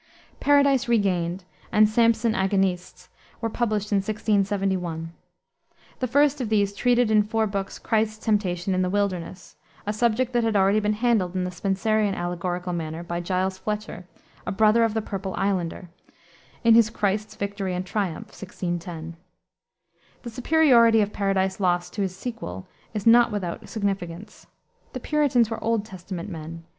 Paradise 0.39 0.87
Regained 0.87 1.43
and 1.71 1.87
Samson 1.87 2.33
Agonistes 2.33 3.07
were 3.39 3.51
published 3.51 3.91
in 3.91 3.97
1671. 3.97 5.13
The 5.99 6.07
first 6.07 6.41
of 6.41 6.49
these 6.49 6.73
treated 6.73 7.11
in 7.11 7.21
four 7.21 7.45
books 7.45 7.77
Christ's 7.77 8.17
temptation 8.25 8.73
in 8.73 8.81
the 8.81 8.89
wilderness, 8.89 9.57
a 9.85 9.93
subject 9.93 10.33
that 10.33 10.43
had 10.43 10.55
already 10.55 10.79
been 10.79 10.93
handled 10.93 11.35
in 11.35 11.43
the 11.43 11.51
Spenserian 11.51 12.15
allegorical 12.15 12.73
manner 12.73 13.03
by 13.03 13.19
Giles 13.19 13.59
Fletcher, 13.59 14.07
a 14.47 14.51
brother 14.51 14.83
of 14.83 14.95
the 14.95 15.03
Purple 15.03 15.35
Islander, 15.35 15.89
in 16.63 16.73
his 16.73 16.89
Christ's 16.89 17.35
Victory 17.35 17.75
and 17.75 17.85
Triumph, 17.85 18.29
1610. 18.33 19.17
The 20.23 20.31
superiority 20.31 21.01
of 21.01 21.13
Paradise 21.13 21.59
Lost 21.59 21.93
to 21.93 22.01
its 22.01 22.15
sequel 22.15 22.67
is 22.95 23.05
not 23.05 23.31
without 23.31 23.69
significance. 23.69 24.47
The 24.93 24.99
Puritans 24.99 25.51
were 25.51 25.63
Old 25.63 25.85
Testament 25.85 26.27
men. 26.31 26.63